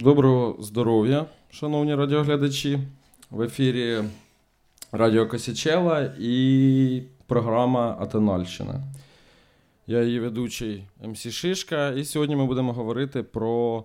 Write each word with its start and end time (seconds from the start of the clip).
Доброго 0.00 0.62
здоров'я, 0.62 1.26
шановні 1.50 1.94
радіоглядачі. 1.94 2.78
В 3.30 3.42
ефірі 3.42 4.02
Радіо 4.92 5.28
Косічела 5.28 6.14
і 6.18 7.02
програма 7.26 7.96
Атенальщина. 8.00 8.82
Я 9.86 10.02
її 10.02 10.20
ведучий 10.20 10.86
МС 11.04 11.28
Шишка, 11.28 11.90
і 11.90 12.04
сьогодні 12.04 12.36
ми 12.36 12.46
будемо 12.46 12.72
говорити 12.72 13.22
про 13.22 13.84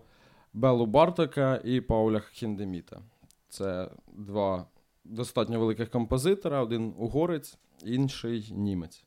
Белу 0.53 0.85
Бартока 0.85 1.61
і 1.63 1.81
Пауля 1.81 2.19
Хіндеміта. 2.19 3.01
Це 3.49 3.89
два 4.13 4.65
достатньо 5.05 5.59
великих 5.59 5.89
композитора: 5.89 6.61
один 6.61 6.93
угорець, 6.97 7.57
інший 7.85 8.53
німець. 8.55 9.03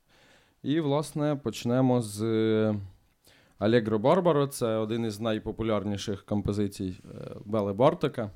І, 0.63 0.81
власне, 0.81 1.37
почнемо 1.37 2.03
з 2.03 2.21
Алегро 3.59 3.99
Барбаро 3.99 4.47
це 4.47 4.77
один 4.77 5.05
із 5.05 5.21
найпопулярніших 5.21 6.25
композицій 6.25 7.01
е, 7.05 7.37
Бели 7.45 7.73
Бартока. 7.73 8.31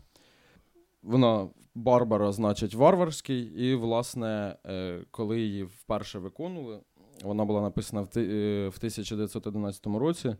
Вона 1.02 1.48
Барбаро 1.74 2.32
значить 2.32 2.74
варварський, 2.74 3.40
і, 3.40 3.74
власне, 3.74 4.56
е, 4.66 5.00
коли 5.10 5.40
її 5.40 5.64
вперше 5.64 6.18
виконували, 6.18 6.80
вона 7.24 7.44
була 7.44 7.60
написана 7.60 8.02
в 8.02 8.08
1911 8.08 9.86
е, 9.86 9.98
році. 9.98 10.36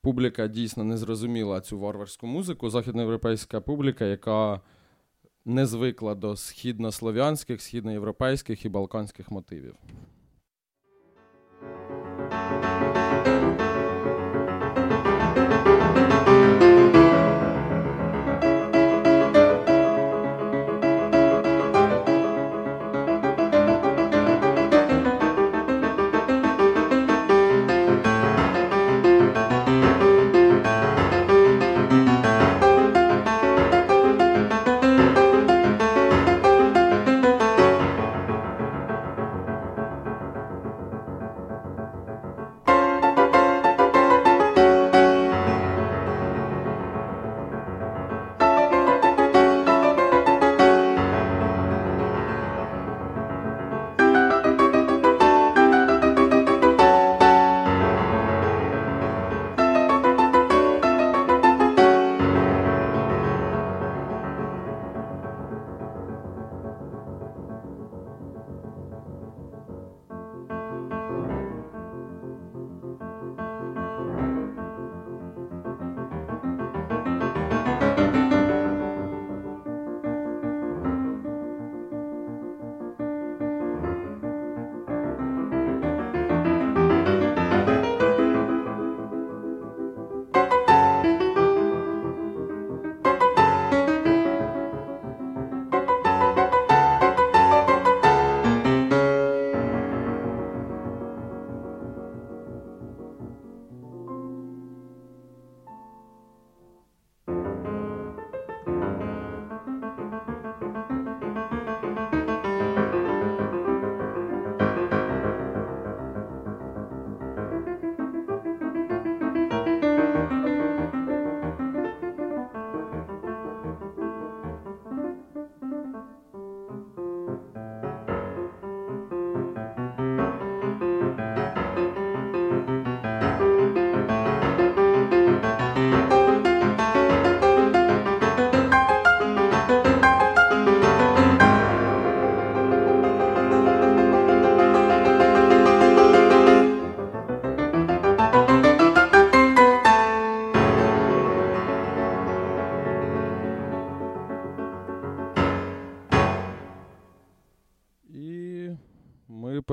Публіка 0.00 0.48
дійсно 0.48 0.84
не 0.84 0.96
зрозуміла 0.96 1.60
цю 1.60 1.78
варварську 1.78 2.26
музику. 2.26 2.70
Західноєвропейська 2.70 3.60
публіка, 3.60 4.04
яка 4.04 4.60
не 5.44 5.66
звикла 5.66 6.14
до 6.14 6.36
східнослов'янських, 6.36 7.62
східноєвропейських 7.62 8.64
і 8.64 8.68
балканських 8.68 9.30
мотивів. 9.30 9.74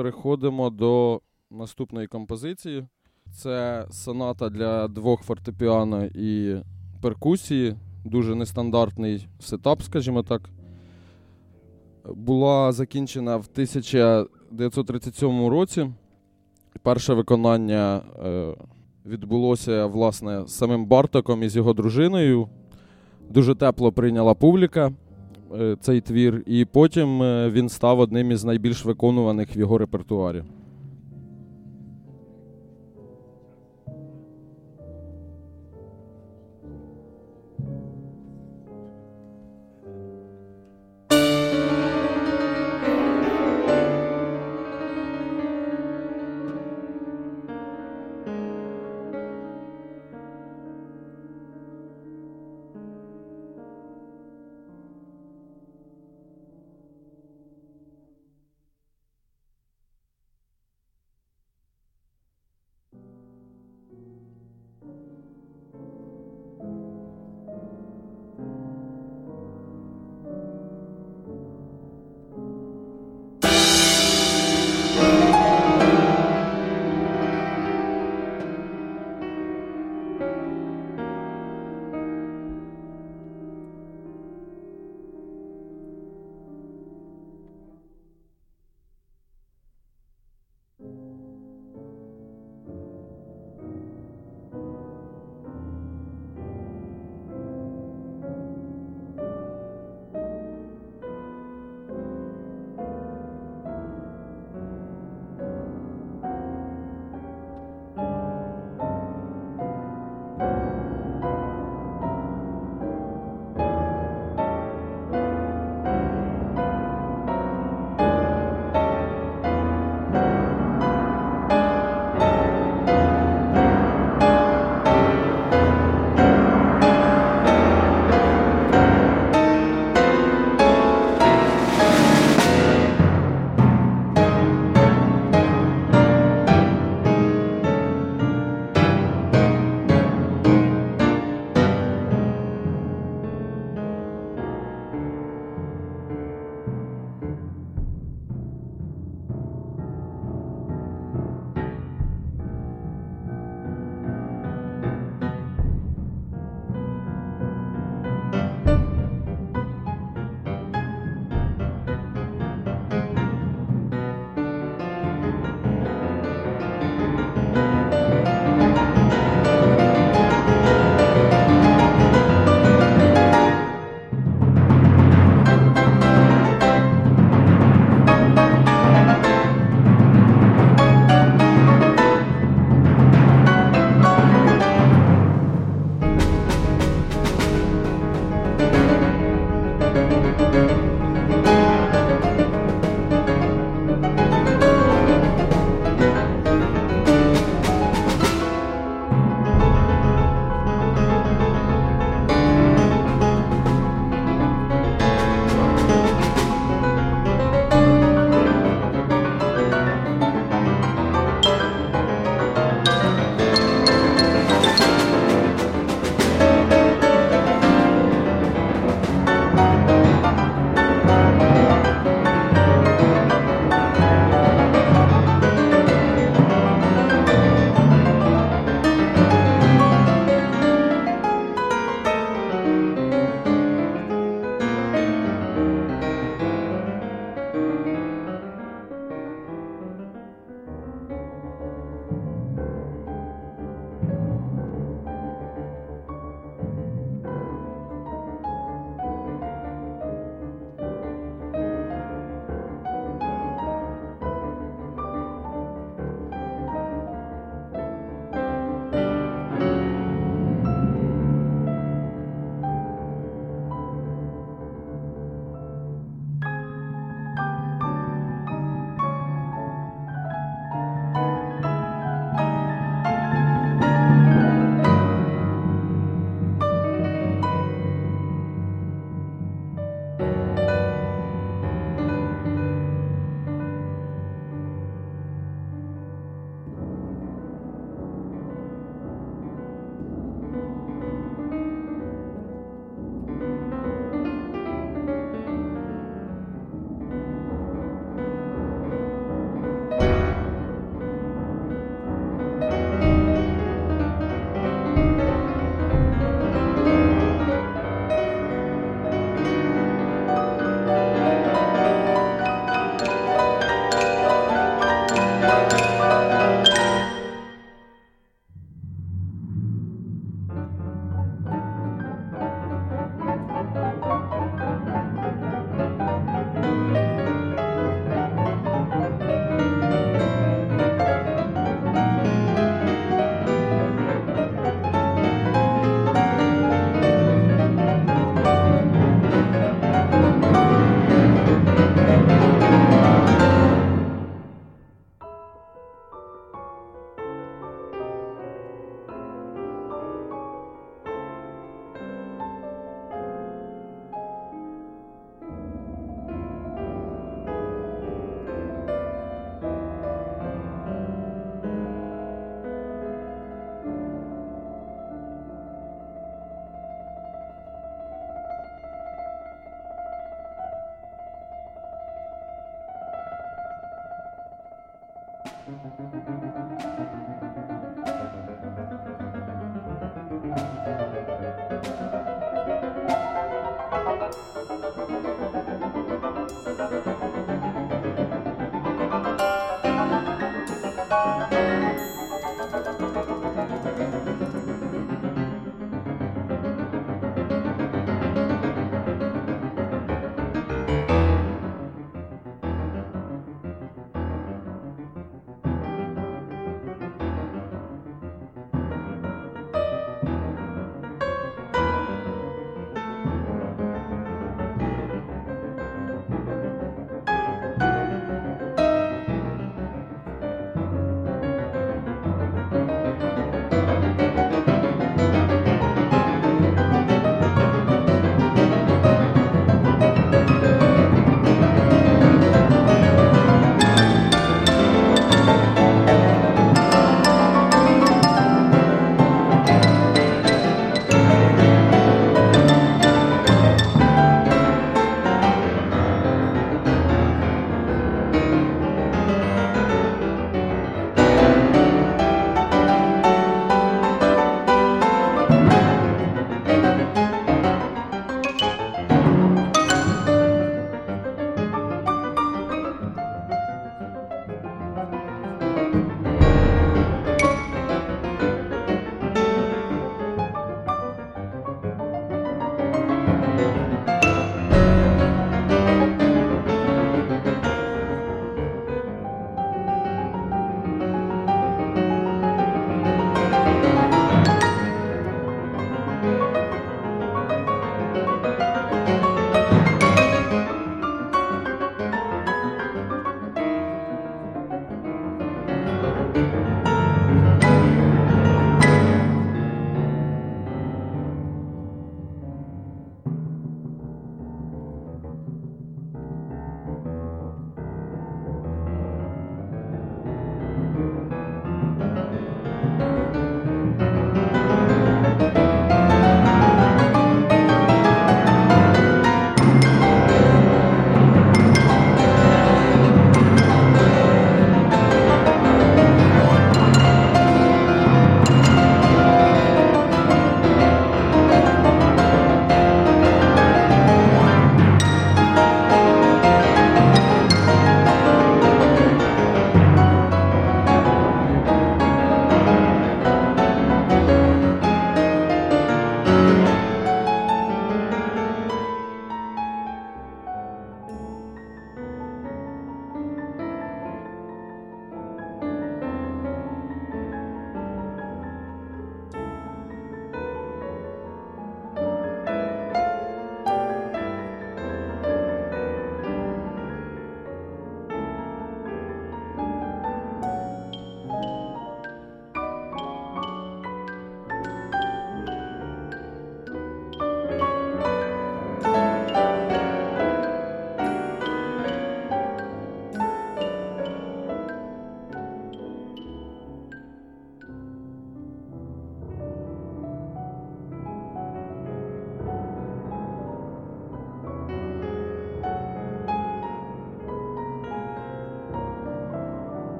Переходимо 0.00 0.70
до 0.70 1.20
наступної 1.50 2.06
композиції. 2.06 2.84
Це 3.32 3.86
соната 3.90 4.48
для 4.48 4.88
двох 4.88 5.22
фортепіано 5.22 6.04
і 6.04 6.56
перкусії. 7.02 7.76
Дуже 8.04 8.34
нестандартний 8.34 9.28
сетап, 9.40 9.82
скажімо 9.82 10.22
так. 10.22 10.50
Була 12.14 12.72
закінчена 12.72 13.36
в 13.36 13.46
1937 13.52 15.46
році. 15.46 15.90
Перше 16.82 17.14
виконання 17.14 18.02
е, 18.24 18.54
відбулося 19.06 19.86
власне 19.86 20.42
самим 20.46 20.86
Бартоком 20.86 21.42
і 21.42 21.48
з 21.48 21.56
його 21.56 21.72
дружиною. 21.72 22.48
Дуже 23.30 23.54
тепло 23.54 23.92
прийняла 23.92 24.34
публіка. 24.34 24.92
Е, 25.58 25.76
цей 25.80 26.00
твір, 26.00 26.42
і 26.46 26.64
потім 26.64 27.22
е, 27.22 27.50
він 27.50 27.68
став 27.68 27.98
одним 27.98 28.30
із 28.30 28.44
найбільш 28.44 28.84
виконуваних 28.84 29.56
в 29.56 29.58
його 29.58 29.78
репертуарі. 29.78 30.42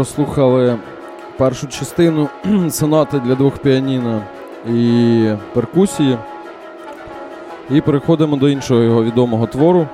Прослухали 0.00 0.78
першу 1.36 1.66
частину 1.66 2.28
сонати 2.70 3.18
для 3.18 3.34
двох 3.34 3.58
піаніно 3.58 4.22
і 4.68 5.32
перкусії. 5.54 6.18
І 7.70 7.80
переходимо 7.80 8.36
до 8.36 8.48
іншого 8.48 8.82
його 8.82 9.04
відомого 9.04 9.46
твору 9.46 9.88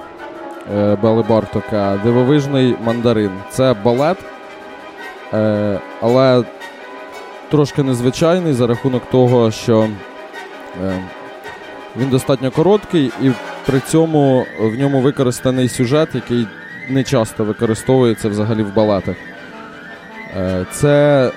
е, 0.76 0.96
Бели 1.02 1.25
Бартока 1.28 2.00
Дивовижний 2.04 2.76
мандарин. 2.84 3.30
Це 3.50 3.75
балет, 3.84 4.16
е, 5.34 5.80
але 6.00 6.44
трошки 7.50 7.82
незвичайний 7.82 8.52
за 8.52 8.66
рахунок 8.66 9.02
того, 9.10 9.50
що 9.50 9.88
е, 10.84 11.02
він 11.96 12.08
достатньо 12.10 12.50
короткий, 12.50 13.12
і 13.22 13.30
при 13.66 13.80
цьому 13.80 14.46
в 14.60 14.78
ньому 14.78 15.00
використаний 15.00 15.68
сюжет, 15.68 16.08
який 16.14 16.46
не 16.88 17.04
часто 17.04 17.44
використовується 17.44 18.28
взагалі 18.28 18.62
в 18.62 18.75
балетах. 18.75 19.16
Е, 20.36 20.66
це 20.72 21.32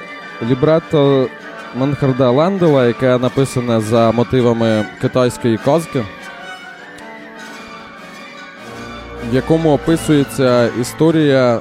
лібретто 0.50 1.28
Манхарда 1.76 2.32
Лендела, 2.32 2.88
яке 2.88 3.18
написане 3.18 3.82
за 3.82 4.12
мотивами 4.12 4.86
китайської 5.02 5.58
казки, 5.58 6.06
в 9.32 9.36
якому 9.36 9.74
описується 9.74 10.68
історія, 10.82 11.60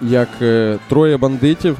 як 0.00 0.28
е, 0.42 0.78
троє 0.88 1.16
бандитів 1.16 1.76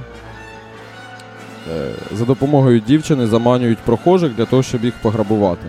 е, 1.72 1.90
за 2.12 2.24
допомогою 2.24 2.80
дівчини 2.80 3.26
заманюють 3.26 3.78
прохожих 3.78 4.34
для 4.34 4.44
того, 4.44 4.62
щоб 4.62 4.84
їх 4.84 4.94
пограбувати. 5.02 5.66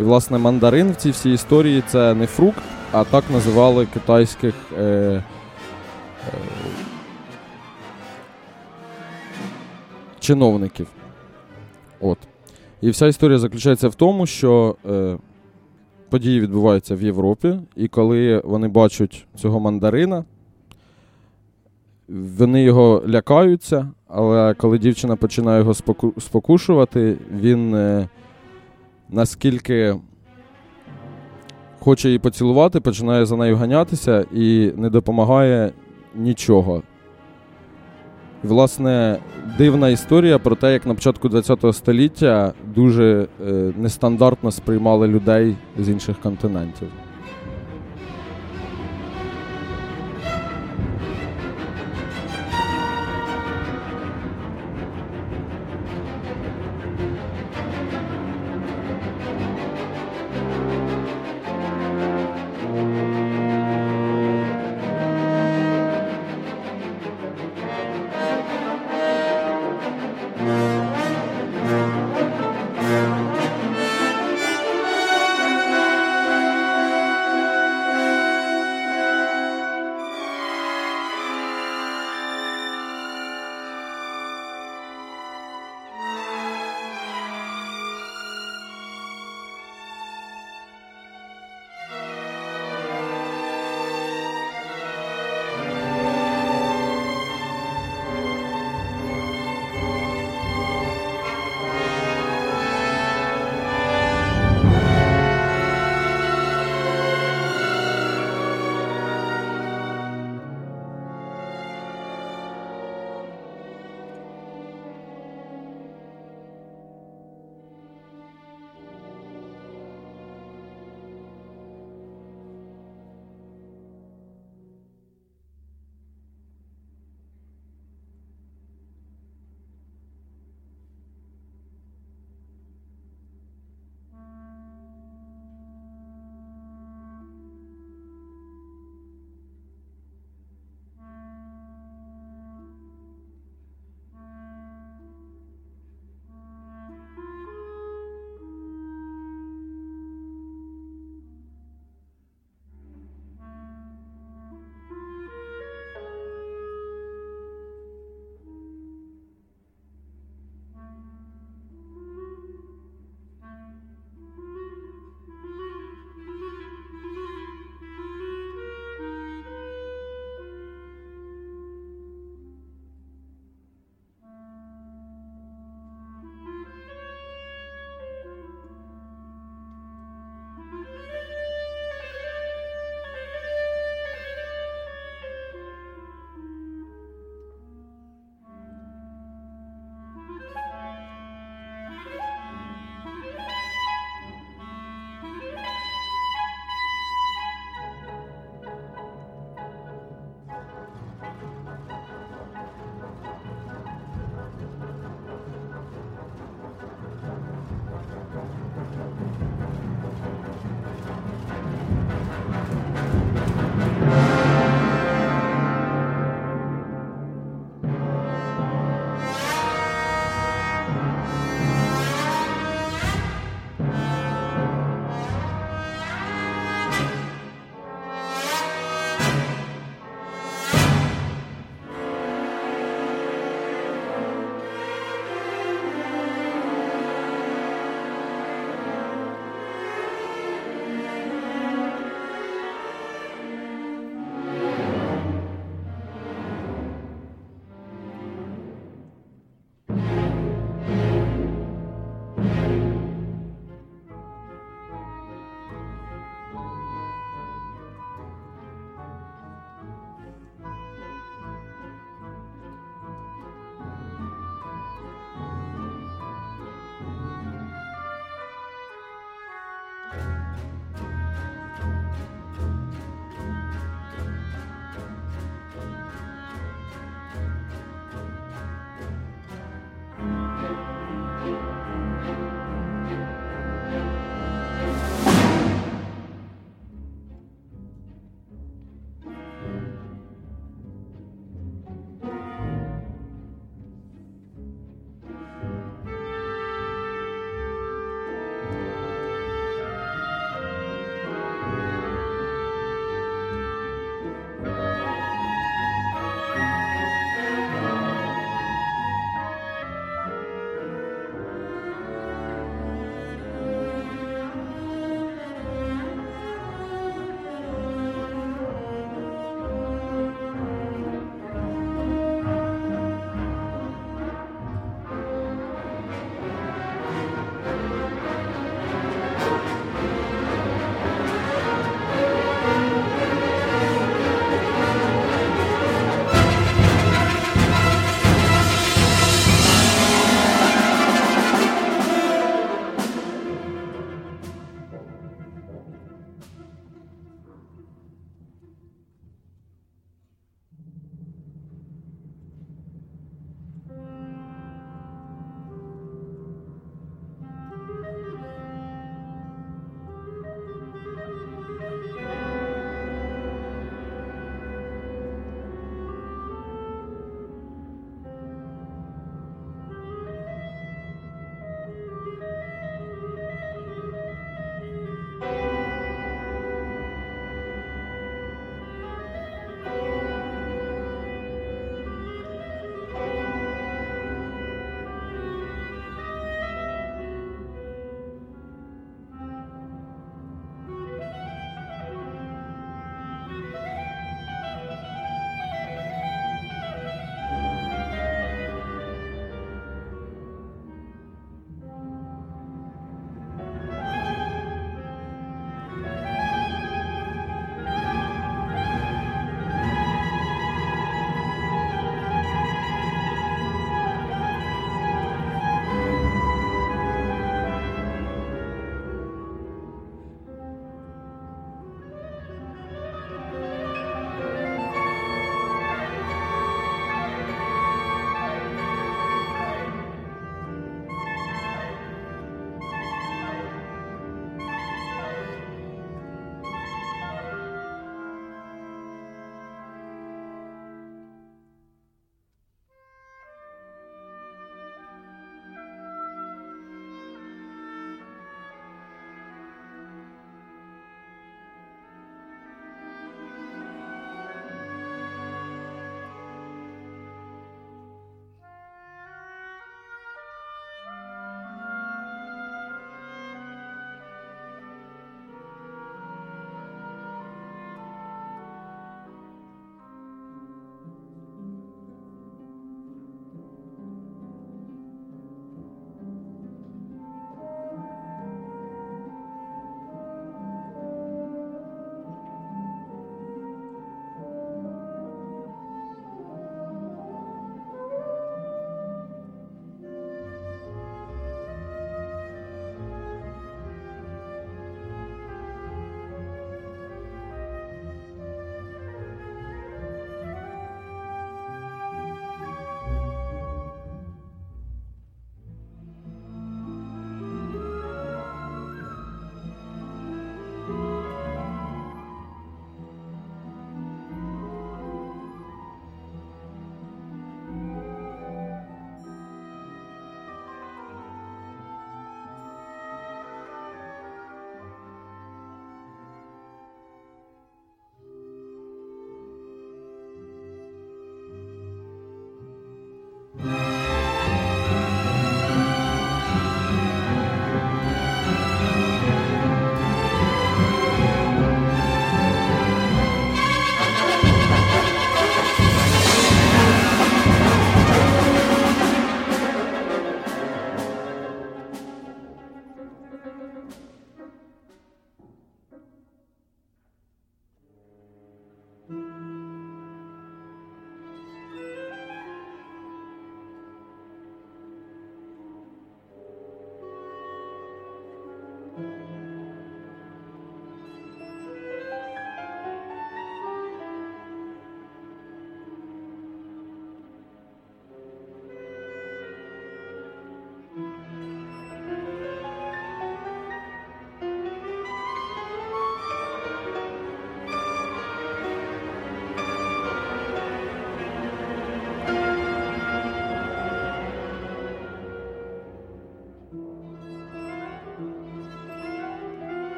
І, 0.00 0.02
власне, 0.02 0.38
мандарин 0.38 0.92
в 0.92 0.96
цій 0.96 1.10
всій 1.10 1.32
історії 1.32 1.82
це 1.88 2.14
не 2.14 2.26
фрукт, 2.26 2.62
а 2.92 3.04
так 3.04 3.24
називали 3.30 3.86
китайських. 3.86 4.54
Чиновників. 10.24 10.86
От. 12.00 12.18
І 12.80 12.90
вся 12.90 13.06
історія 13.06 13.38
заключається 13.38 13.88
в 13.88 13.94
тому, 13.94 14.26
що 14.26 14.76
е, 14.86 15.16
події 16.10 16.40
відбуваються 16.40 16.94
в 16.94 17.02
Європі, 17.02 17.56
і 17.76 17.88
коли 17.88 18.42
вони 18.44 18.68
бачать 18.68 19.26
цього 19.36 19.60
мандарина, 19.60 20.24
вони 22.08 22.62
його 22.62 23.02
лякаються, 23.08 23.90
але 24.08 24.54
коли 24.54 24.78
дівчина 24.78 25.16
починає 25.16 25.58
його 25.58 25.74
споку 25.74 26.12
спокушувати, 26.18 27.16
він 27.40 27.74
е, 27.74 28.08
наскільки 29.08 29.96
хоче 31.78 32.08
її 32.08 32.18
поцілувати, 32.18 32.80
починає 32.80 33.26
за 33.26 33.36
нею 33.36 33.56
ганятися 33.56 34.26
і 34.32 34.72
не 34.76 34.90
допомагає 34.90 35.72
нічого. 36.14 36.82
Власне, 38.44 39.18
дивна 39.58 39.88
історія 39.88 40.38
про 40.38 40.56
те, 40.56 40.72
як 40.72 40.86
на 40.86 40.94
початку 40.94 41.28
ХХ 41.28 41.72
століття 41.72 42.52
дуже 42.74 43.26
е, 43.48 43.72
нестандартно 43.76 44.50
сприймали 44.50 45.08
людей 45.08 45.56
з 45.78 45.88
інших 45.88 46.20
континентів. 46.20 46.88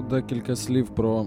Декілька 0.00 0.56
слів 0.56 0.88
про 0.88 1.26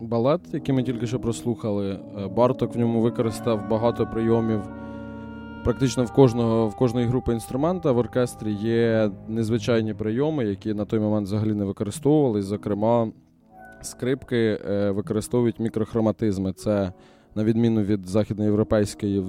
балет, 0.00 0.40
який 0.52 0.74
ми 0.74 0.82
тільки 0.82 1.06
що 1.06 1.20
прослухали. 1.20 2.00
Е, 2.18 2.26
Барток 2.26 2.74
в 2.74 2.78
ньому 2.78 3.00
використав 3.00 3.68
багато 3.70 4.06
прийомів. 4.06 4.60
Практично 5.64 6.04
в 6.04 6.12
кожного, 6.12 6.68
в 6.68 6.76
кожної 6.76 7.06
групи 7.06 7.32
інструмента 7.32 7.92
в 7.92 7.98
оркестрі 7.98 8.52
є 8.52 9.10
незвичайні 9.28 9.94
прийоми, 9.94 10.44
які 10.44 10.74
на 10.74 10.84
той 10.84 11.00
момент 11.00 11.26
взагалі 11.26 11.54
не 11.54 11.64
використовувались. 11.64 12.44
Зокрема, 12.44 13.08
скрипки 13.80 14.60
е, 14.70 14.90
використовують 14.90 15.60
мікрохроматизми. 15.60 16.52
Це 16.52 16.92
на 17.34 17.44
відміну 17.44 17.82
від 17.82 18.06
західноєвропейської, 18.06 19.24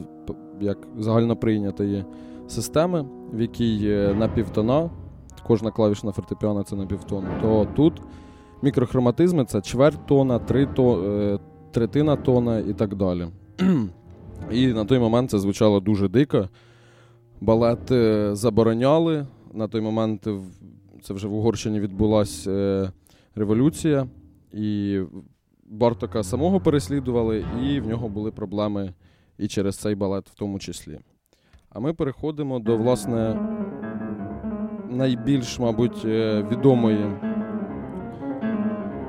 як 0.62 0.78
загально 0.98 1.36
прийнятої 1.36 2.06
системи, 2.48 3.06
в 3.34 3.42
якій 3.42 3.90
на 4.20 4.28
півтона, 4.28 4.90
кожна 5.48 5.72
клавішна 5.72 6.12
фортепіано 6.12 6.64
це 6.64 6.76
на 6.76 6.86
півтона, 6.86 7.28
то 7.42 7.68
тут 7.76 8.02
мікрохроматизми 8.62 9.46
це 9.46 9.62
чверть 9.62 10.06
тона, 10.06 10.40
три 10.40 10.66
то, 10.66 11.04
е, 11.04 11.40
третина 11.72 12.16
тона 12.16 12.60
і 12.60 12.74
так 12.74 12.96
далі. 12.96 13.28
І 14.52 14.68
на 14.68 14.86
той 14.86 15.00
момент 15.00 15.30
це 15.30 15.40
звучало 15.40 15.80
дуже 15.80 16.08
дико. 16.08 16.50
Балет 17.42 17.92
е, 17.92 18.30
забороняли. 18.36 19.28
На 19.54 19.68
той 19.68 19.82
момент 19.82 20.28
це 21.04 21.14
вже 21.14 21.28
в 21.28 21.34
Угорщині 21.34 21.80
відбулася 21.80 22.52
е, 22.52 22.92
революція, 23.36 24.08
і 24.54 25.00
Бартока 25.70 26.24
самого 26.24 26.60
переслідували, 26.60 27.46
і 27.64 27.80
в 27.80 27.88
нього 27.88 28.10
були 28.10 28.32
проблеми 28.32 28.94
і 29.38 29.48
через 29.48 29.78
цей 29.78 29.96
балет 29.96 30.30
в 30.30 30.36
тому 30.36 30.60
числі. 30.60 31.00
А 31.70 31.80
ми 31.80 31.94
переходимо 31.94 32.60
до, 32.60 32.78
власне, 32.78 33.40
найбільш, 34.90 35.60
мабуть, 35.60 36.06
відомої 36.52 37.06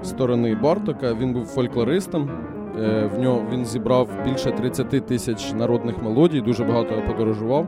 сторони 0.02 0.54
Бартока. 0.54 1.14
Він 1.14 1.32
був 1.32 1.46
фольклористом. 1.46 2.30
Е, 2.78 3.10
в 3.16 3.18
нього 3.18 3.42
він 3.52 3.66
зібрав 3.66 4.08
більше 4.24 4.50
30 4.50 5.06
тисяч 5.06 5.52
народних 5.52 6.02
мелодій, 6.02 6.40
дуже 6.40 6.64
багато 6.64 7.02
подорожував. 7.06 7.66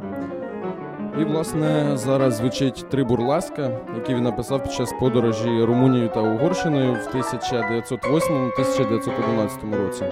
І, 1.20 1.24
власне, 1.24 1.90
зараз 1.94 2.34
звучить 2.34 2.86
три 2.90 3.04
бурласка, 3.04 3.70
які 3.96 4.14
він 4.14 4.22
написав 4.22 4.62
під 4.62 4.72
час 4.72 4.94
подорожі 5.00 5.64
Румунією 5.64 6.08
та 6.08 6.20
Угорщиною 6.20 6.92
в 6.92 7.16
1908-1911 7.16 9.86
році. 9.86 10.04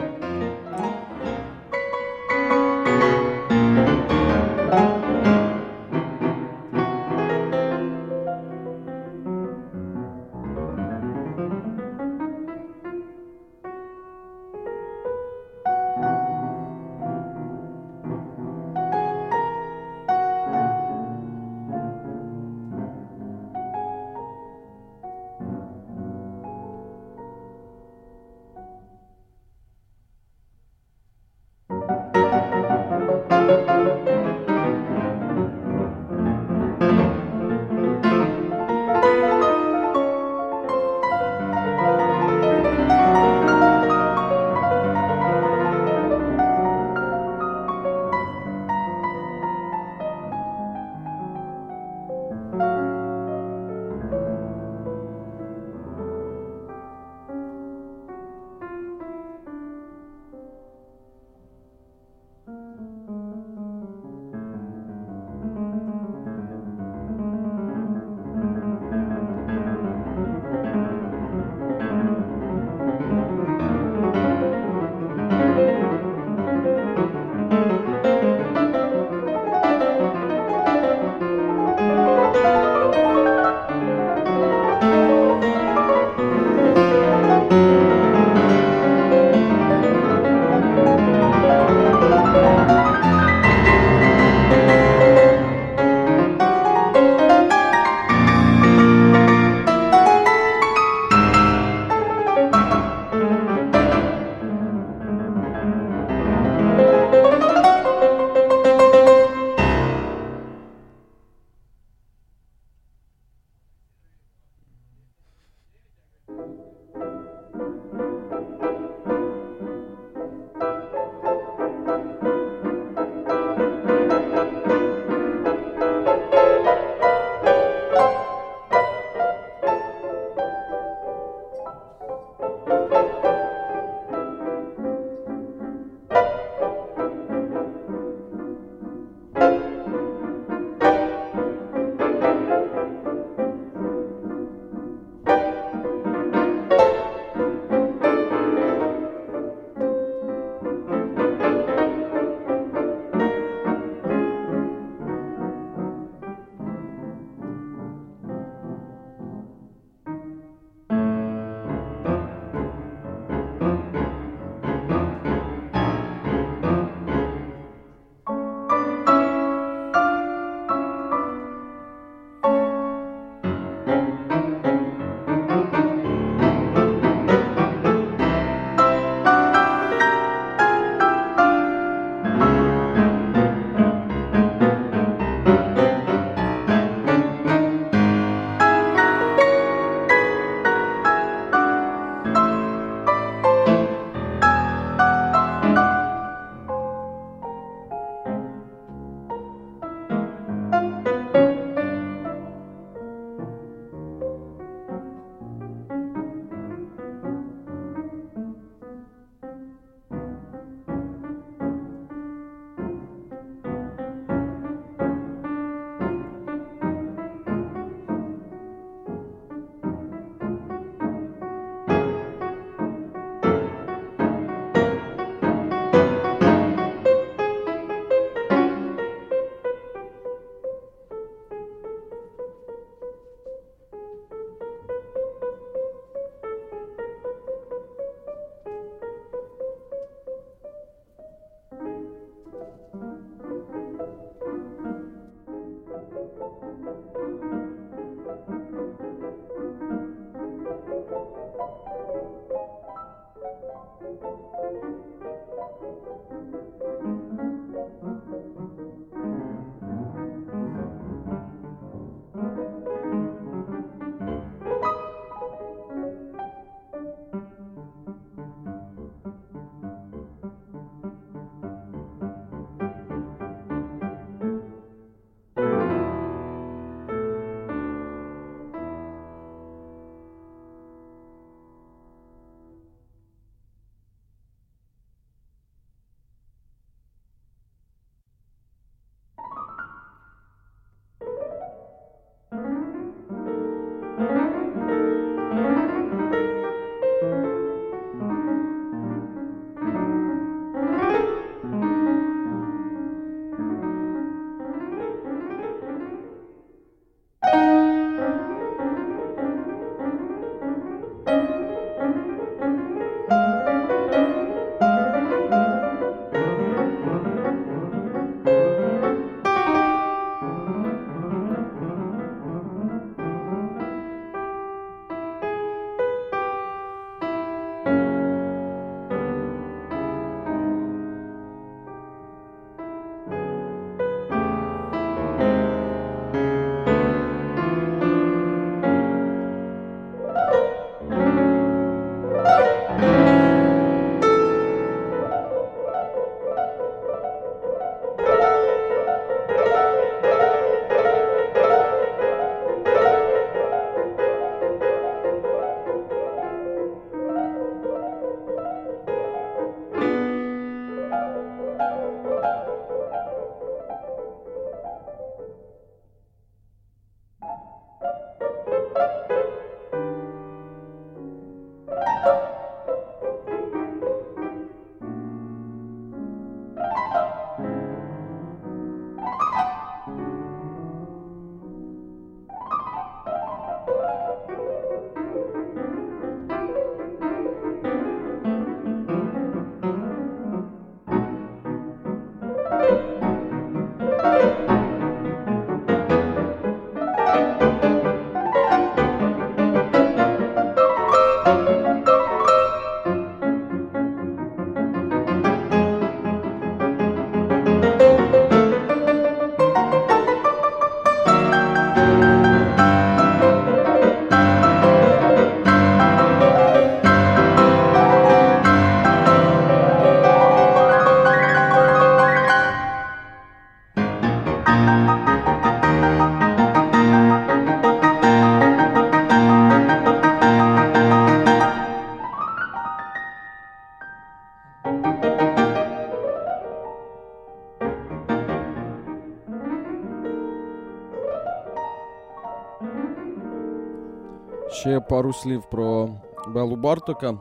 Пару 445.18 445.32
слів 445.32 445.62
про 445.70 446.10
Белу 446.48 446.76
Бартока. 446.76 447.38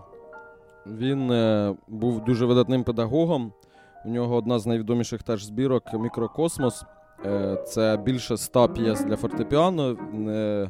Він 0.88 1.32
е, 1.32 1.75
був 1.88 2.25
дуже 2.25 2.45
видатним 2.45 2.84
педагогом. 2.84 3.53
У 4.05 4.09
нього 4.09 4.36
одна 4.36 4.59
з 4.59 4.65
найвідоміших 4.65 5.23
теж 5.23 5.45
збірок 5.45 5.84
Мікрокосмос. 5.93 6.84
Е, 7.25 7.63
це 7.67 7.97
більше 7.97 8.34
ста 8.34 8.67
п'єс 8.67 9.03
для 9.03 9.15
фортепіано, 9.15 9.97
е, 10.30 10.69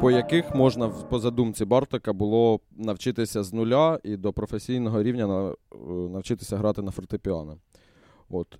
по 0.00 0.10
яких 0.10 0.54
можна 0.54 0.88
по 0.88 1.18
задумці 1.18 1.64
Бартока 1.64 2.12
було 2.12 2.60
навчитися 2.76 3.42
з 3.42 3.52
нуля 3.52 3.98
і 4.02 4.16
до 4.16 4.32
професійного 4.32 5.02
рівня 5.02 5.54
навчитися 6.10 6.56
грати 6.56 6.82
на 6.82 6.90
фортепіано. 6.90 7.56
От, 8.30 8.58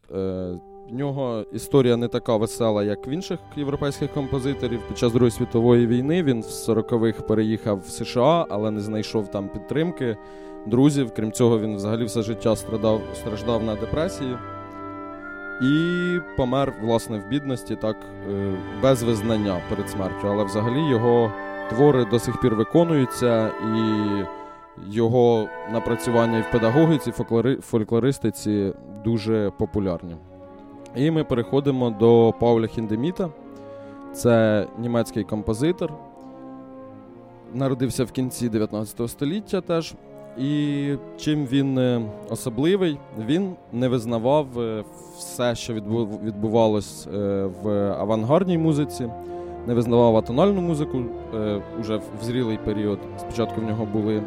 В 0.91 0.95
нього 0.95 1.45
історія 1.53 1.97
не 1.97 2.09
така 2.09 2.37
весела, 2.37 2.85
як 2.85 3.07
в 3.07 3.09
інших 3.09 3.39
європейських 3.57 4.13
композиторів. 4.13 4.81
Під 4.89 4.99
час 4.99 5.13
Другої 5.13 5.31
світової 5.31 5.87
війни 5.87 6.23
він 6.23 6.41
в 6.41 6.45
40-х 6.45 7.23
переїхав 7.23 7.79
в 7.79 7.89
США, 7.89 8.47
але 8.49 8.71
не 8.71 8.81
знайшов 8.81 9.31
там 9.31 9.49
підтримки 9.49 10.17
друзів. 10.67 11.11
Крім 11.17 11.33
цього, 11.33 11.61
він 11.61 11.77
взагалі 11.77 12.05
все 12.05 12.23
життя 12.23 12.57
страждав, 12.57 13.01
страждав 13.15 13.63
на 13.63 13.75
депресії 13.75 14.37
і 15.63 16.19
помер, 16.37 16.75
власне, 16.83 17.19
в 17.19 17.29
бідності, 17.29 17.77
так, 17.77 17.97
е, 18.31 18.55
без 18.83 19.03
визнання 19.03 19.61
перед 19.69 19.91
смертю. 19.91 20.29
Але 20.29 20.45
взагалі 20.45 20.91
його 20.91 21.33
твори 21.71 22.05
до 22.05 22.19
сих 22.19 22.41
пір 22.41 22.55
виконуються, 22.55 23.49
і 23.49 24.25
його 24.95 25.49
напрацювання 25.73 26.39
і 26.39 26.43
в 26.43 26.51
педагогіці, 26.51 27.11
фольклори, 27.13 27.57
фольклористиці 27.57 28.73
дуже 29.05 29.53
популярні. 29.59 30.17
І 30.97 31.11
ми 31.11 31.25
переходимо 31.25 31.91
до 31.91 32.35
Пауля 32.41 32.67
Хіндеміта. 32.67 33.29
Це 34.13 34.67
німецький 34.79 35.25
композитор. 35.25 35.93
Народився 37.55 38.05
в 38.05 38.11
кінці 38.11 38.49
19 38.49 39.11
століття 39.11 39.61
теж. 39.61 39.95
І 40.39 40.95
чим 41.19 41.47
він 41.47 41.79
е, 41.79 42.03
особливий, 42.31 42.99
він 43.27 43.55
не 43.73 43.89
визнавав 43.89 44.61
е, 44.61 44.85
все, 45.19 45.55
що 45.55 45.75
відбувалось 46.25 47.07
е, 47.07 47.49
в 47.63 47.69
авангардній 47.93 48.59
музиці, 48.59 49.09
не 49.67 49.75
визнавав 49.75 50.17
атональну 50.17 50.61
музику 50.61 51.03
вже 51.81 51.97
в 51.97 52.25
зрілий 52.25 52.59
період. 52.65 52.99
Спочатку 53.19 53.61
в 53.61 53.65
нього 53.65 53.89
були 53.93 54.23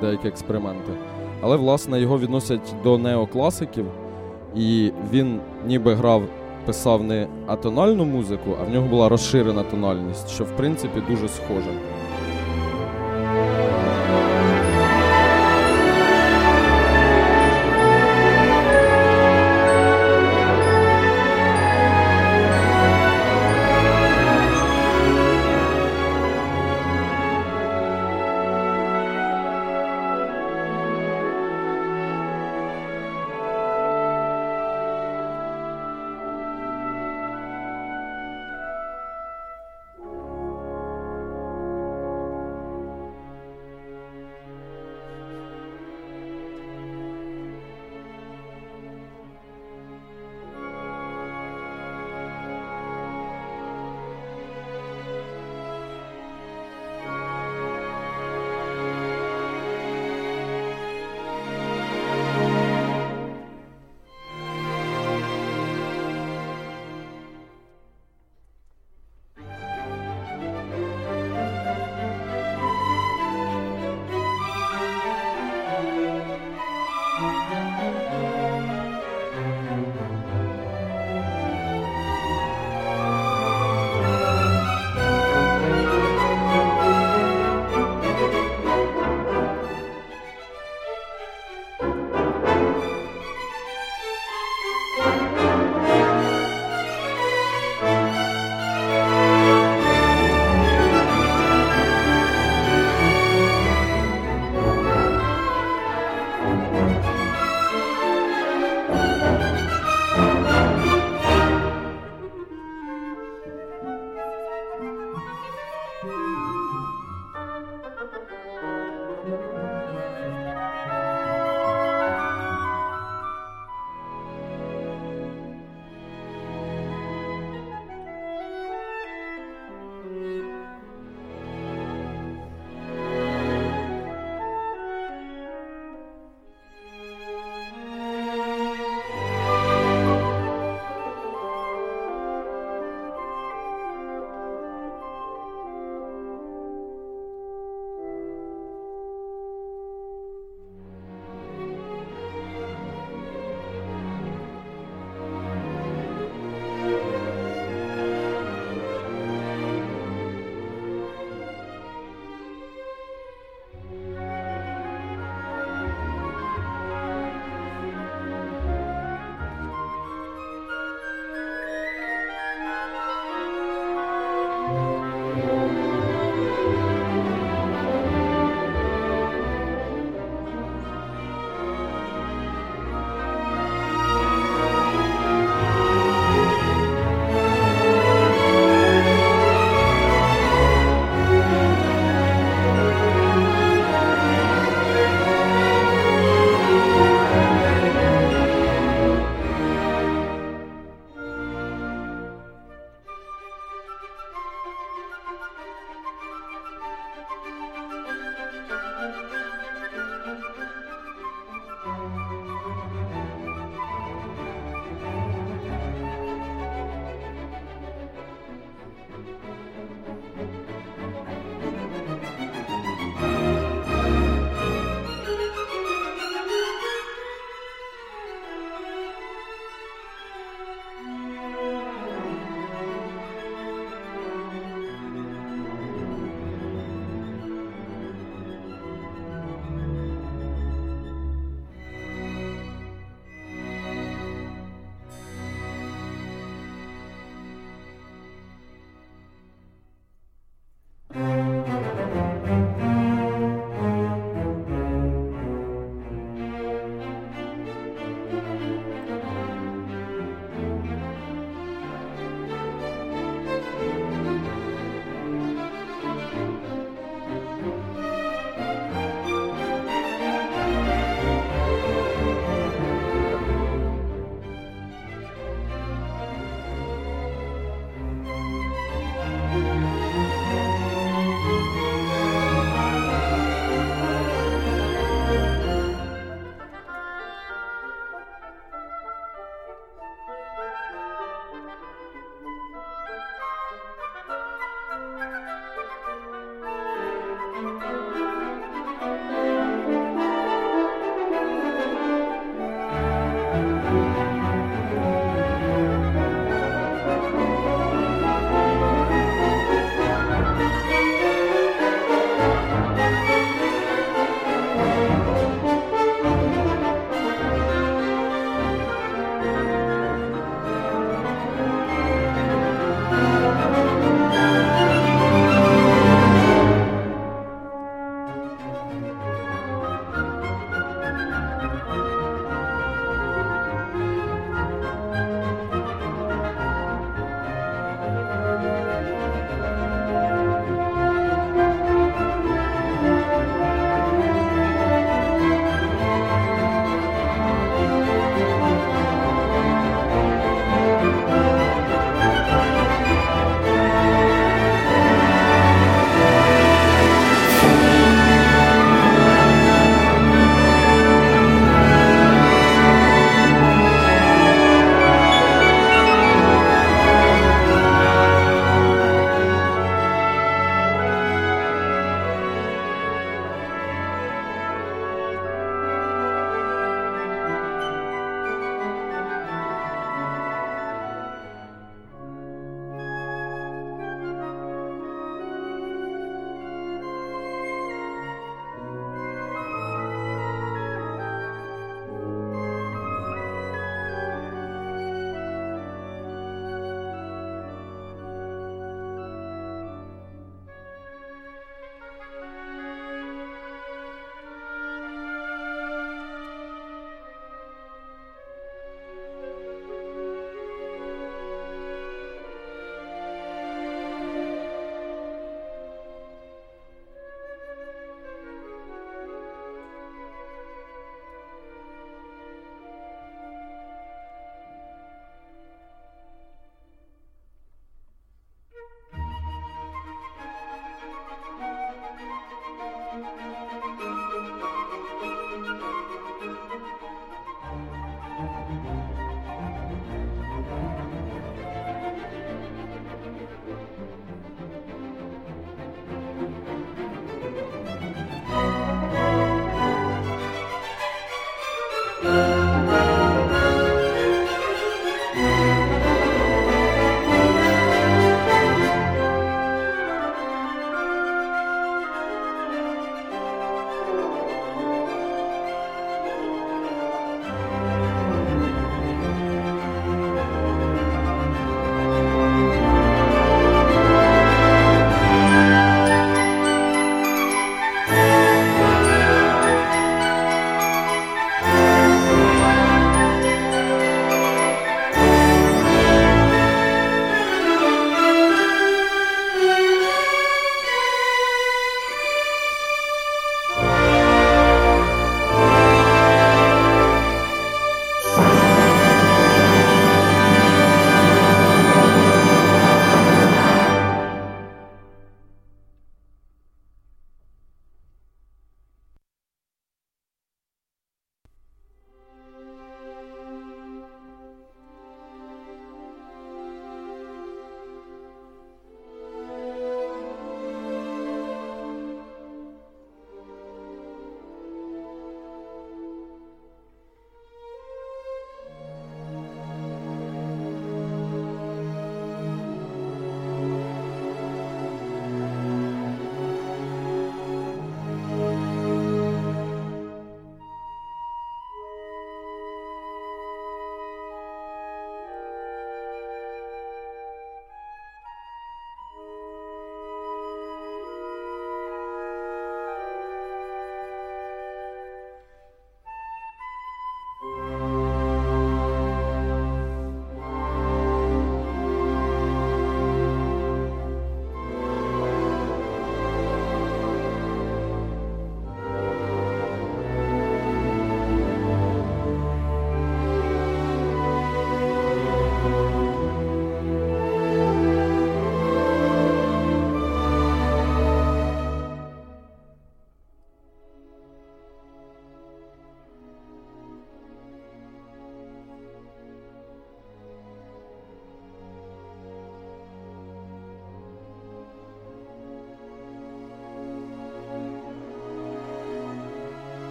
деякі 0.00 0.28
експерименти. 0.28 0.92
Але, 1.40 1.56
власне, 1.56 2.00
його 2.00 2.18
відносять 2.18 2.74
до 2.84 2.98
неокласиків, 2.98 3.86
і 4.58 4.92
він 5.12 5.40
ніби 5.66 5.94
грав, 5.94 6.22
писав 6.66 7.04
не 7.04 7.26
атональну 7.46 8.04
музику, 8.04 8.56
а 8.60 8.64
в 8.64 8.70
нього 8.70 8.88
була 8.88 9.08
розширена 9.08 9.62
тональність, 9.62 10.28
що 10.28 10.44
в 10.44 10.56
принципі 10.56 11.02
дуже 11.08 11.28
схоже. 11.28 11.70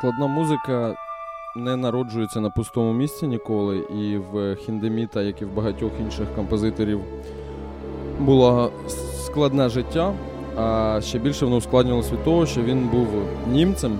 Складна 0.00 0.26
музика 0.26 0.96
не 1.56 1.76
народжується 1.76 2.40
на 2.40 2.50
пустому 2.50 2.92
місці 2.92 3.26
ніколи, 3.26 3.78
і 3.78 4.16
в 4.16 4.56
Хіндеміта, 4.56 5.22
як 5.22 5.42
і 5.42 5.44
в 5.44 5.54
багатьох 5.54 5.92
інших 6.00 6.34
композиторів, 6.34 7.00
було 8.18 8.72
складне 9.24 9.68
життя, 9.68 10.12
а 10.56 10.98
ще 11.02 11.18
більше 11.18 11.44
воно 11.44 11.56
ускладнювалося 11.56 12.12
від 12.12 12.24
того, 12.24 12.46
що 12.46 12.62
він 12.62 12.88
був 12.88 13.08
німцем, 13.52 13.98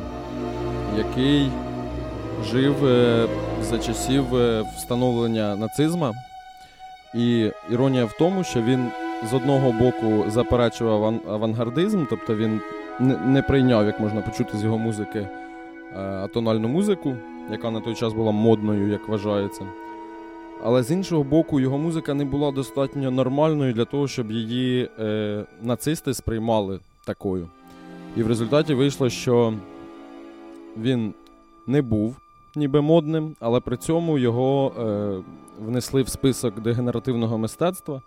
який 0.99 1.51
жив 2.45 2.87
е, 2.87 3.27
за 3.63 3.79
часів 3.79 4.37
е, 4.37 4.65
встановлення 4.77 5.57
нацизма. 5.57 6.13
І 7.15 7.51
іронія 7.71 8.05
в 8.05 8.13
тому, 8.19 8.45
що 8.45 8.63
він 8.63 8.89
з 9.31 9.35
одного 9.35 9.73
боку 9.73 10.31
заперечував 10.31 11.21
авангардизм, 11.29 12.05
тобто 12.11 12.37
він 12.37 12.61
не 13.27 13.43
прийняв, 13.43 13.87
як 13.87 14.01
можна 14.01 14.21
почути 14.21 14.59
з 14.59 14.65
його 14.65 14.79
музики. 14.79 15.29
Е, 15.97 16.01
атональну 16.01 16.69
музику, 16.69 17.17
яка 17.51 17.71
на 17.71 17.81
той 17.81 17.95
час 17.95 18.13
була 18.13 18.33
модною, 18.33 18.89
як 18.89 19.09
вважається. 19.09 19.67
Але 20.65 20.83
з 20.83 20.91
іншого 20.91 21.25
боку, 21.25 21.61
його 21.61 21.79
музика 21.79 22.15
не 22.15 22.25
була 22.25 22.51
достатньо 22.51 23.11
нормальною 23.11 23.73
для 23.73 23.85
того, 23.85 24.09
щоб 24.09 24.31
її 24.31 24.89
е, 24.99 25.45
нацисти 25.63 26.15
сприймали 26.15 26.81
такою. 27.05 27.49
І 28.17 28.23
в 28.23 28.29
результаті 28.29 28.75
вийшло, 28.75 29.11
що 29.11 29.55
він 30.77 31.15
не 31.67 31.83
був 31.83 32.17
ніби 32.57 32.81
модним, 32.81 33.37
але 33.41 33.61
при 33.61 33.77
цьому 33.77 34.19
його 34.19 34.73
е, 34.79 35.23
внесли 35.65 36.03
в 36.03 36.09
список 36.09 36.61
дегенеративного 36.61 37.39
мистецтва, 37.39 38.03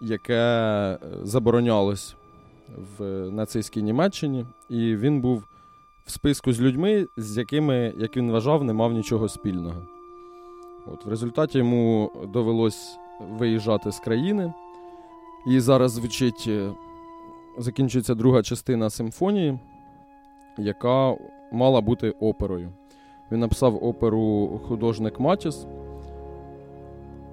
яке 0.00 0.34
е, 0.34 0.98
заборонялось 1.22 2.16
в 2.98 3.04
нацистській 3.30 3.82
Німеччині, 3.82 4.46
і 4.68 4.96
він 4.96 5.20
був 5.20 5.44
в 6.04 6.10
списку 6.10 6.52
з 6.52 6.60
людьми, 6.60 7.06
з 7.16 7.38
якими, 7.38 7.94
як 7.98 8.16
він 8.16 8.32
вважав, 8.32 8.64
не 8.64 8.72
мав 8.72 8.92
нічого 8.92 9.28
спільного. 9.28 9.82
От, 10.86 11.06
В 11.06 11.08
результаті 11.08 11.58
йому 11.58 12.12
довелось 12.32 12.98
виїжджати 13.38 13.92
з 13.92 14.00
країни. 14.00 14.52
І 15.46 15.60
зараз 15.60 15.92
звучить, 15.92 16.44
е, 16.48 16.72
закінчується 17.58 18.14
друга 18.14 18.42
частина 18.42 18.90
симфонії, 18.90 19.58
яка 20.58 21.16
мала 21.52 21.80
бути 21.80 22.10
оперою. 22.10 22.72
Він 23.32 23.40
написав 23.40 23.84
оперу 23.84 24.60
художник 24.68 25.20
Матіс, 25.20 25.66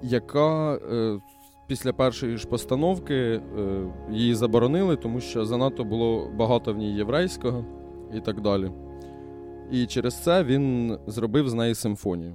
яка 0.02 0.74
е, 0.74 1.20
після 1.66 1.92
першої 1.92 2.36
ж 2.36 2.48
постановки 2.48 3.14
е, 3.14 3.40
її 4.10 4.34
заборонили, 4.34 4.96
тому 4.96 5.20
що 5.20 5.44
занадто 5.44 5.84
було 5.84 6.30
багато 6.36 6.72
в 6.72 6.76
ній 6.76 6.94
єврейського 6.94 7.64
і 8.14 8.20
так 8.20 8.40
далі. 8.40 8.70
І 9.70 9.86
через 9.86 10.22
це 10.22 10.44
він 10.44 10.98
зробив 11.06 11.48
з 11.48 11.54
неї 11.54 11.74
симфонію. 11.74 12.34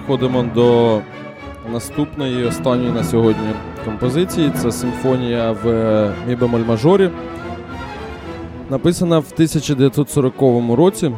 Переходимо 0.00 0.44
до 0.54 1.00
наступної, 1.72 2.44
останньої 2.44 2.90
на 2.90 3.04
сьогодні 3.04 3.48
композиції. 3.84 4.52
Це 4.56 4.72
симфонія 4.72 5.52
в 5.64 6.10
мі 6.28 6.36
бемоль 6.36 6.64
мажорі. 6.68 7.10
Написана 8.70 9.18
в 9.18 9.26
1940 9.32 10.34
році. 10.76 11.10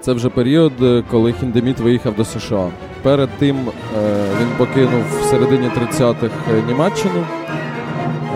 Це 0.00 0.12
вже 0.12 0.28
період, 0.28 0.72
коли 1.10 1.32
Хіндеміт 1.32 1.80
виїхав 1.80 2.16
до 2.16 2.24
США. 2.24 2.68
Перед 3.02 3.28
тим 3.38 3.56
е, 3.56 3.70
він 4.40 4.48
покинув 4.58 5.02
в 5.20 5.24
середині 5.24 5.68
30-х 5.68 6.32
Німеччину, 6.68 7.26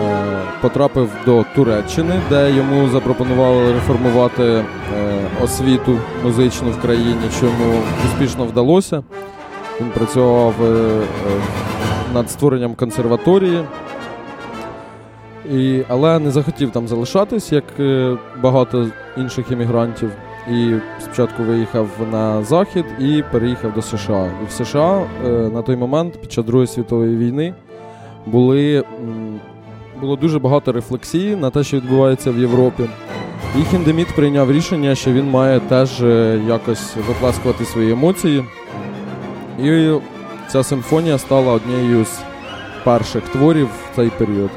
е, 0.01 0.41
потрапив 0.61 1.09
до 1.25 1.45
Туреччини, 1.55 2.21
де 2.29 2.51
йому 2.51 2.89
запропонували 2.89 3.73
реформувати 3.73 4.43
е, 4.43 4.63
освіту 5.43 5.97
музичну 6.23 6.71
в 6.71 6.81
країні, 6.81 7.29
що 7.37 7.45
йому 7.45 7.79
успішно 8.05 8.45
вдалося. 8.45 9.03
Він 9.83 9.89
працював 9.91 10.53
над 12.13 12.29
створенням 12.29 12.75
консерваторії, 12.75 13.63
і, 15.51 15.81
але 15.87 16.19
не 16.19 16.31
захотів 16.31 16.71
там 16.71 16.87
залишатись, 16.87 17.51
як 17.51 17.63
багато 18.41 18.87
інших 19.17 19.51
іммігрантів. 19.51 20.11
І 20.51 20.73
спочатку 20.99 21.43
виїхав 21.43 21.87
на 22.11 22.43
захід 22.43 22.85
і 22.99 23.23
переїхав 23.31 23.73
до 23.73 23.81
США. 23.81 24.31
І 24.43 24.45
в 24.47 24.51
США 24.51 25.01
на 25.53 25.61
той 25.61 25.75
момент, 25.75 26.21
під 26.21 26.31
час 26.31 26.45
Другої 26.45 26.67
світової 26.67 27.17
війни, 27.17 27.53
були, 28.25 28.83
було 30.01 30.15
дуже 30.15 30.39
багато 30.39 30.71
рефлексії 30.71 31.35
на 31.35 31.49
те, 31.49 31.63
що 31.63 31.77
відбувається 31.77 32.31
в 32.31 32.37
Європі. 32.37 32.83
І 33.59 33.63
Хіндеміт 33.63 34.07
прийняв 34.15 34.51
рішення, 34.51 34.95
що 34.95 35.11
він 35.11 35.29
має 35.29 35.59
теж 35.59 36.01
якось 36.47 36.95
виплескувати 37.07 37.65
свої 37.65 37.91
емоції. 37.91 38.43
І 39.59 39.93
ця 40.47 40.63
симфонія 40.63 41.17
стала 41.17 41.53
однією 41.53 42.05
з 42.05 42.19
перших 42.83 43.23
творів 43.23 43.67
в 43.67 43.95
цей 43.95 44.09
період. 44.09 44.49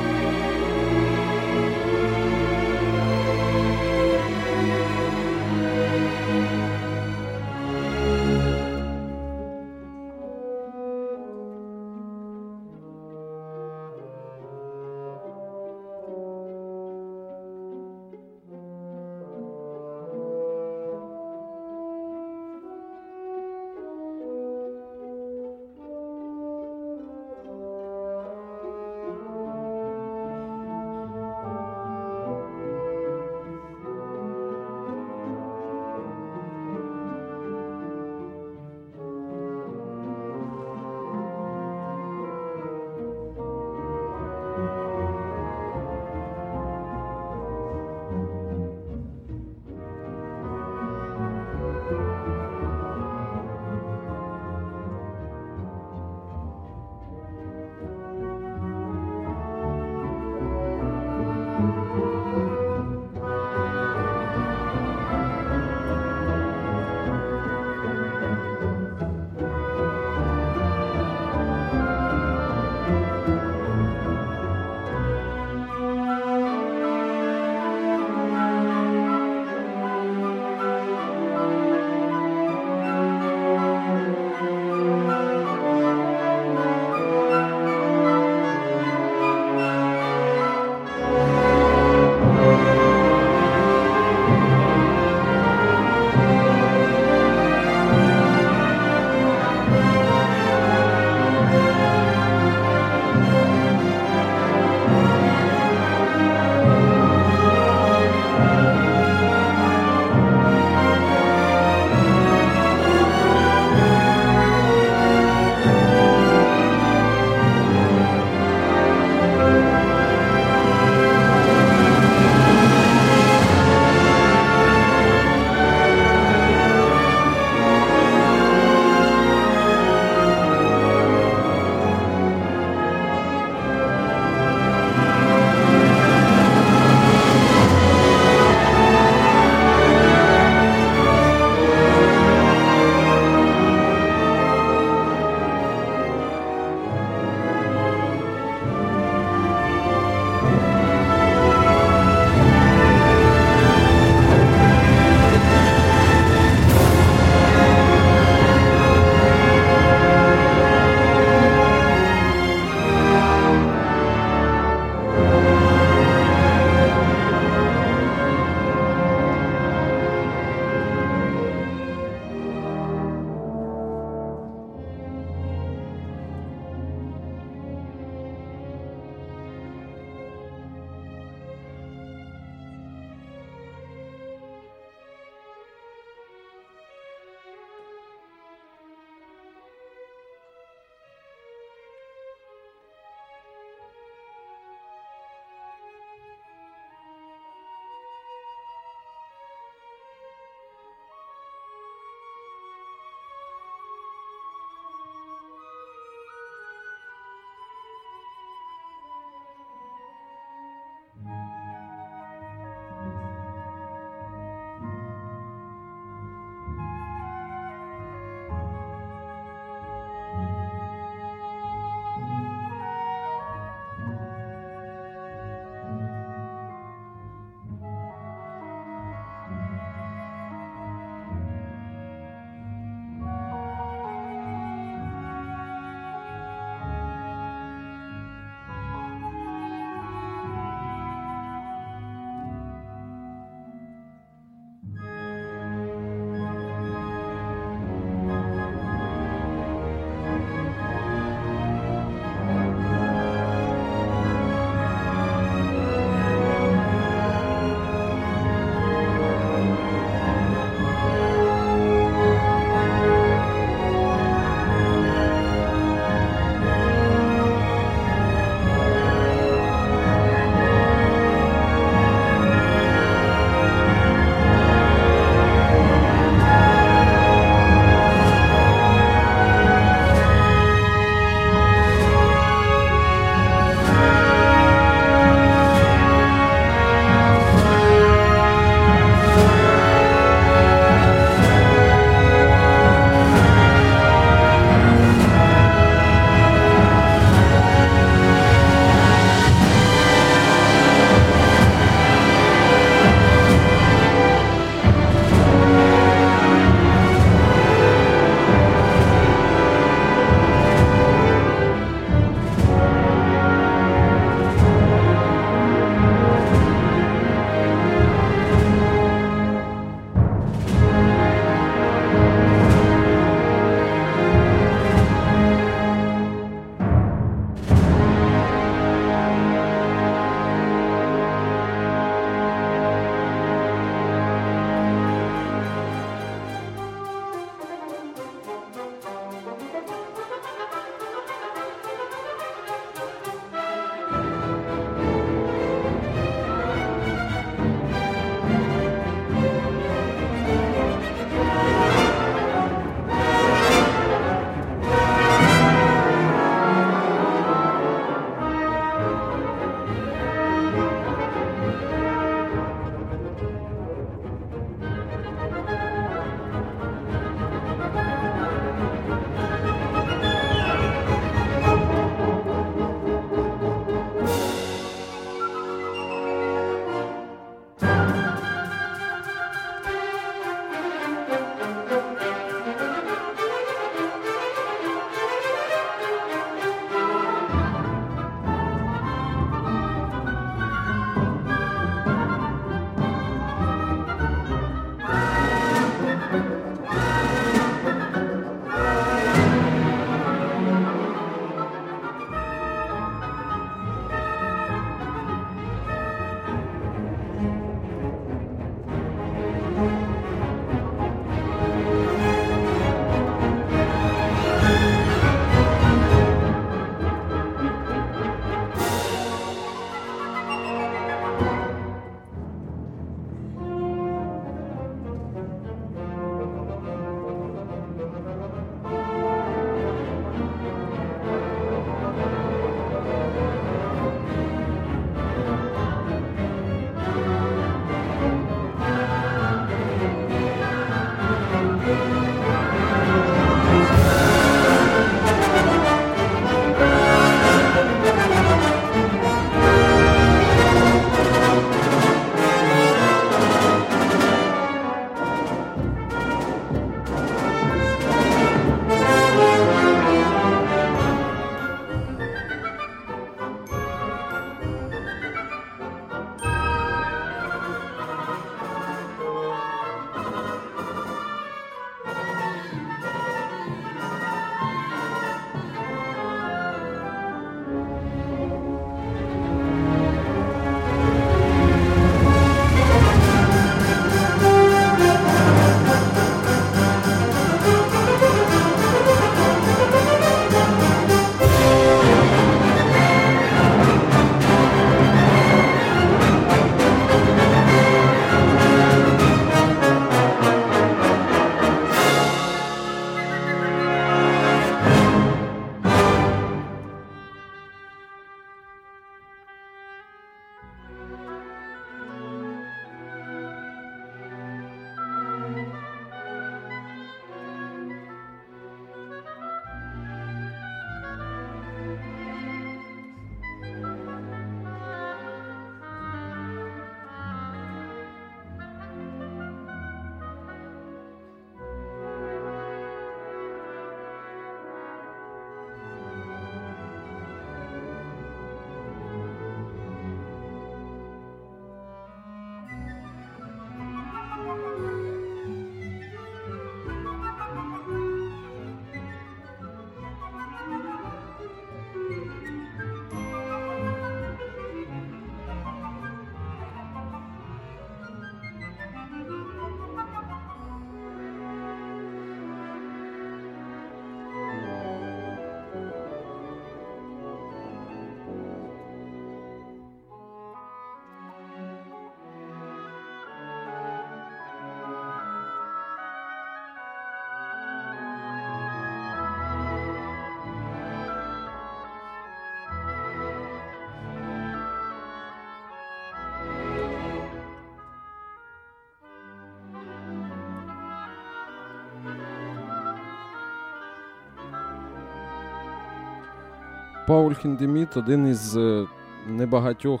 Пауль 597.12 597.34
Хіндеміт 597.34 597.96
один 597.96 598.26
із 598.26 598.56
е, 598.56 598.86
небагатьох 599.26 600.00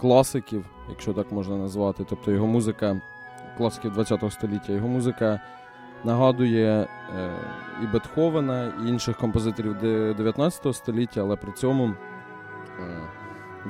класиків, 0.00 0.64
якщо 0.88 1.12
так 1.12 1.32
можна 1.32 1.56
назвати. 1.56 2.04
Тобто 2.08 2.30
його 2.30 2.46
музика 2.46 3.00
класиків 3.58 3.92
ХХ 3.92 4.32
століття, 4.32 4.72
його 4.72 4.88
музика 4.88 5.40
нагадує 6.04 6.68
е, 6.70 6.86
і 7.82 7.86
Бетховена, 7.86 8.72
і 8.84 8.88
інших 8.88 9.16
композиторів 9.16 9.76
19 10.16 10.76
століття, 10.76 11.20
але 11.20 11.36
при 11.36 11.52
цьому 11.52 11.84
е, 11.84 11.94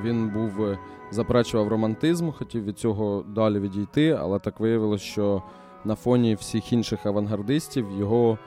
він 0.03 0.29
був 0.29 0.77
заперечував 1.11 1.67
романтизм, 1.67 2.31
хотів 2.31 2.63
від 2.63 2.79
цього 2.79 3.23
далі 3.27 3.59
відійти, 3.59 4.09
але 4.09 4.39
так 4.39 4.59
виявилося, 4.59 5.05
що 5.05 5.43
на 5.85 5.95
фоні 5.95 6.35
всіх 6.35 6.73
інших 6.73 7.05
авангардистів 7.05 7.91
його 7.99 8.37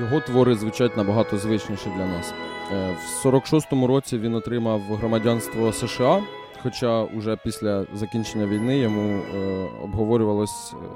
його 0.00 0.20
твори 0.20 0.54
звучать 0.54 0.96
набагато 0.96 1.38
звичніше 1.38 1.90
для 1.96 2.06
нас. 2.06 2.34
Е, 2.72 2.92
в 2.92 3.26
46-му 3.26 3.86
році 3.86 4.18
він 4.18 4.34
отримав 4.34 4.80
громадянство 4.80 5.72
США, 5.72 6.22
хоча 6.62 7.02
уже 7.02 7.36
після 7.44 7.86
закінчення 7.94 8.46
війни 8.46 8.78
йому 8.78 9.20
е, 9.34 9.68
обговорювалось, 9.84 10.74
е, 10.74 10.86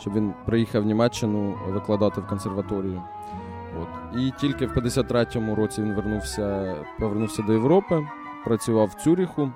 щоб 0.00 0.14
він 0.14 0.32
приїхав 0.46 0.82
в 0.82 0.86
Німеччину 0.86 1.54
викладати 1.68 2.20
в 2.20 2.26
консерваторію. 2.26 3.02
От. 3.82 4.18
І 4.20 4.32
тільки 4.40 4.66
в 4.66 4.72
53-му 4.72 5.54
році 5.54 5.82
він 5.82 5.94
вернувся, 5.94 6.76
повернувся 6.98 7.42
до 7.42 7.52
Європи, 7.52 8.06
працював 8.44 8.86
в 8.86 9.02
Цюріху. 9.02 9.50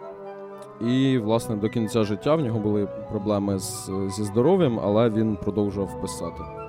І, 0.80 1.18
власне, 1.18 1.56
до 1.56 1.68
кінця 1.68 2.04
життя 2.04 2.34
в 2.34 2.40
нього 2.40 2.58
були 2.58 2.86
проблеми 3.10 3.58
з, 3.58 3.90
зі 4.08 4.24
здоров'ям, 4.24 4.80
але 4.80 5.10
він 5.10 5.36
продовжував 5.36 6.00
писати. 6.00 6.65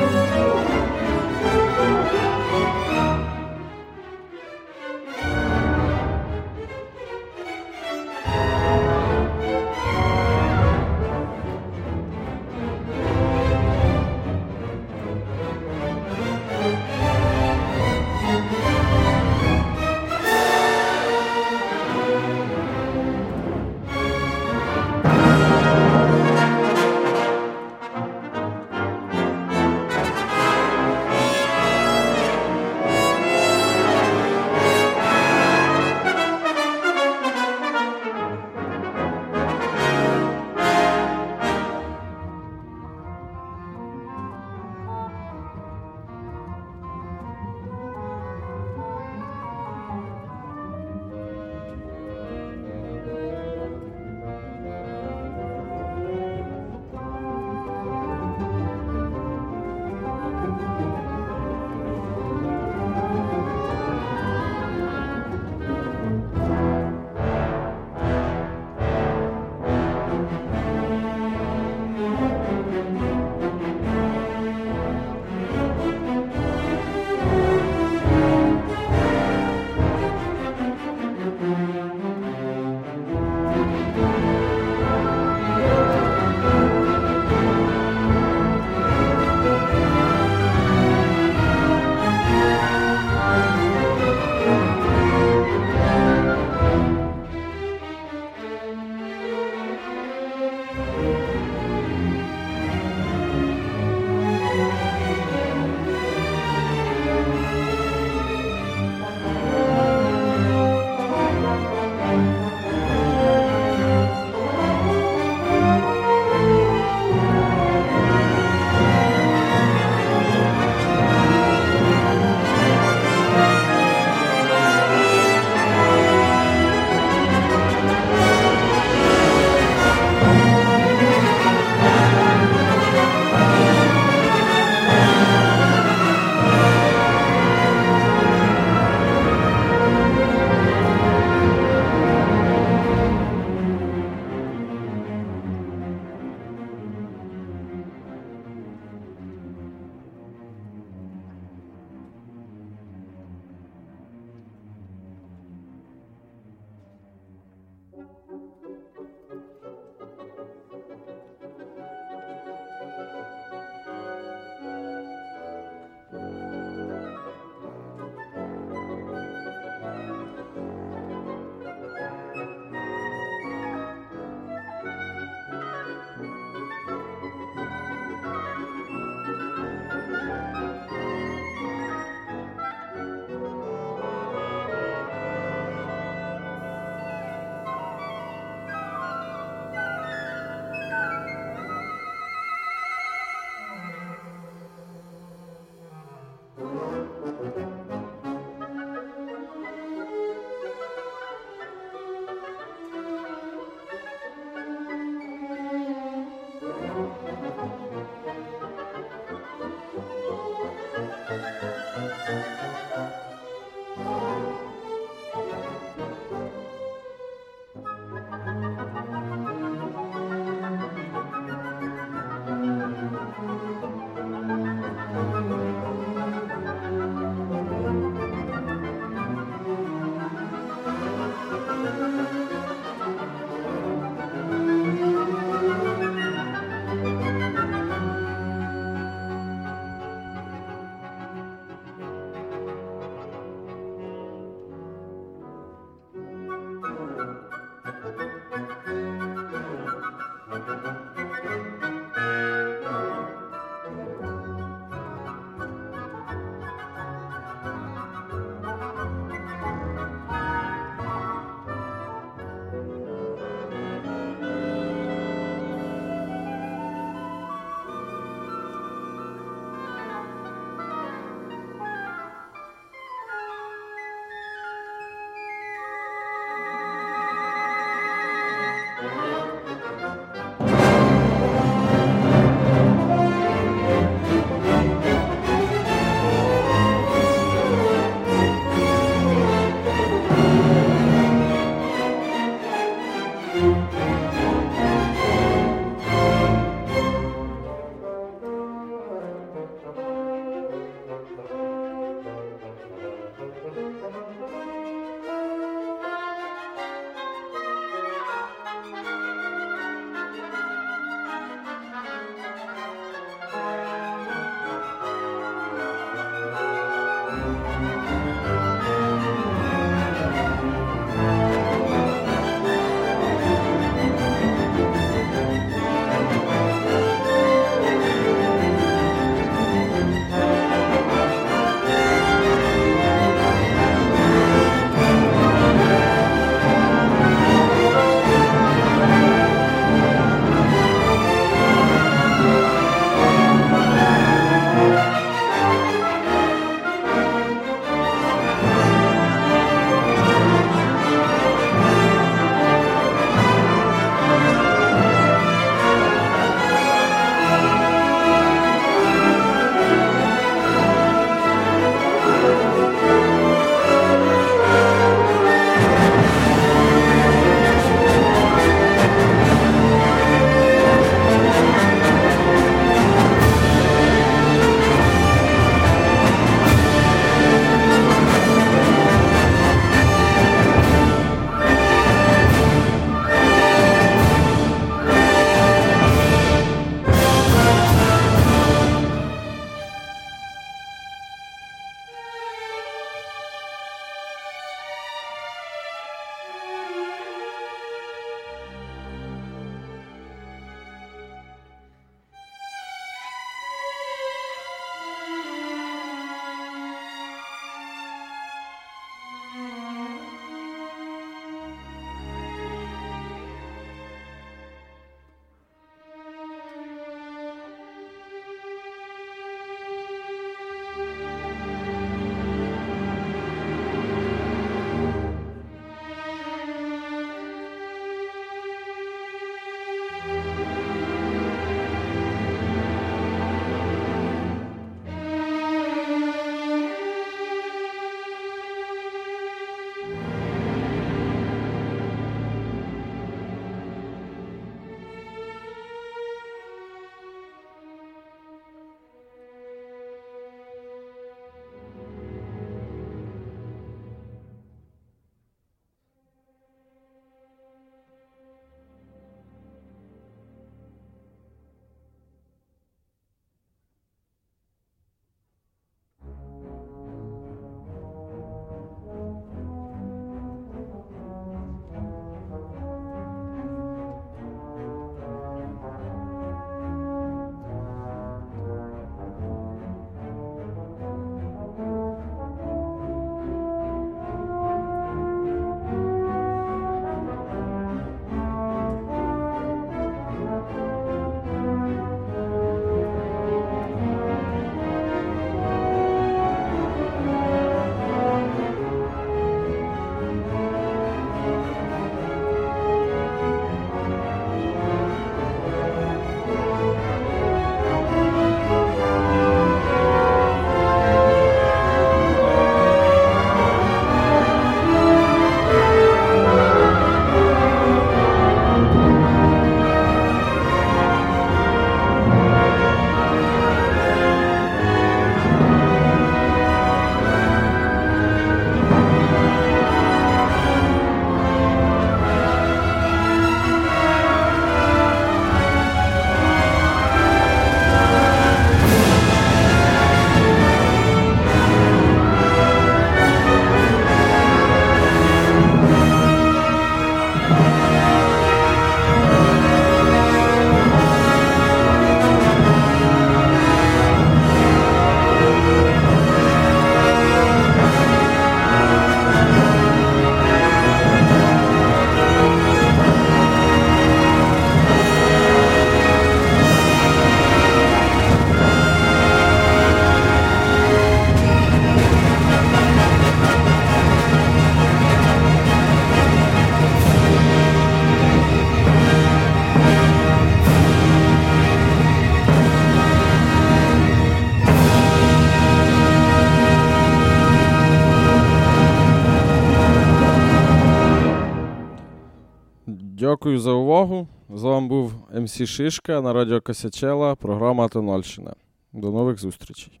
Дякую 593.46 593.60
за 593.60 593.72
увагу. 593.72 594.28
З 594.50 594.62
вами 594.62 594.88
був 594.88 595.12
МС 595.34 595.62
Шишка 595.62 596.20
на 596.20 596.32
радіо 596.32 596.60
Косячела, 596.60 597.34
програма 597.34 597.88
Тонольщина. 597.88 598.54
До 598.92 599.10
нових 599.10 599.38
зустрічей. 599.38 600.00